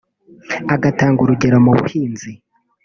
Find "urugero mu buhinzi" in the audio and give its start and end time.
1.21-2.31